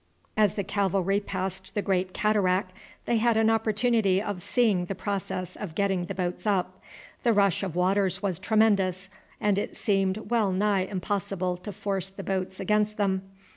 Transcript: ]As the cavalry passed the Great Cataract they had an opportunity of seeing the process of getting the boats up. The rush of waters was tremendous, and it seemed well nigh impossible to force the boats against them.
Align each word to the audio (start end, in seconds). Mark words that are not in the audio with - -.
]As 0.35 0.55
the 0.55 0.63
cavalry 0.63 1.19
passed 1.19 1.75
the 1.75 1.83
Great 1.83 2.11
Cataract 2.11 2.73
they 3.05 3.17
had 3.17 3.37
an 3.37 3.51
opportunity 3.51 4.19
of 4.19 4.41
seeing 4.41 4.85
the 4.85 4.95
process 4.95 5.55
of 5.55 5.75
getting 5.75 6.05
the 6.05 6.15
boats 6.15 6.47
up. 6.47 6.81
The 7.21 7.33
rush 7.33 7.61
of 7.61 7.75
waters 7.75 8.19
was 8.19 8.39
tremendous, 8.39 9.09
and 9.39 9.59
it 9.59 9.77
seemed 9.77 10.31
well 10.31 10.51
nigh 10.51 10.85
impossible 10.85 11.55
to 11.57 11.71
force 11.71 12.09
the 12.09 12.23
boats 12.23 12.59
against 12.59 12.97
them. 12.97 13.21